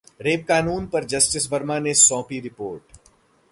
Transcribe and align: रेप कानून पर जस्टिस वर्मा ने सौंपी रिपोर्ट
रेप 0.21 0.45
कानून 0.47 0.85
पर 0.85 1.03
जस्टिस 1.05 1.51
वर्मा 1.51 1.77
ने 1.79 1.93
सौंपी 1.93 2.39
रिपोर्ट 2.39 2.97